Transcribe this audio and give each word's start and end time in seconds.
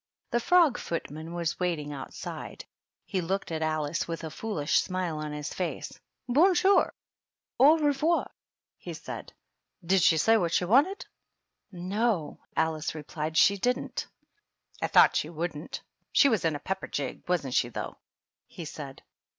The 0.31 0.39
frog 0.39 0.79
footman 0.79 1.31
was 1.31 1.59
waiting 1.59 1.93
outside; 1.93 2.65
he 3.05 3.21
looked 3.21 3.51
at 3.51 3.61
Alice 3.61 4.07
with 4.07 4.23
a 4.23 4.31
foolish 4.31 4.81
smile 4.81 5.19
on 5.19 5.31
his 5.31 5.53
face. 5.53 5.89
52 5.89 5.99
THE 5.99 5.99
DUCHESS 5.99 6.15
AND 6.25 6.33
HER 6.33 6.43
HOUSE. 6.49 6.59
"jffo/i 6.59 6.61
jour 6.61 6.93
I 7.59 7.63
Au 7.63 7.77
revoir 7.77 8.31
/" 8.57 8.77
he 8.79 8.93
said." 8.95 9.33
Did 9.85 10.01
she 10.01 10.17
say 10.17 10.37
what 10.37 10.53
she 10.53 10.65
wanted?"" 10.65 11.05
No," 11.71 12.39
Alice 12.57 12.95
replied," 12.95 13.37
she 13.37 13.57
didn't."" 13.59 14.07
I 14.81 14.87
thought 14.87 15.17
she 15.17 15.29
wouldn't. 15.29 15.83
She 16.11 16.29
was 16.29 16.45
in 16.45 16.55
a 16.55 16.59
pep 16.59 16.79
per 16.81 16.87
jig, 16.87 17.29
wasn't 17.29 17.53
she, 17.53 17.69
though?" 17.69 17.99
he 18.47 18.65
said. 18.65 19.03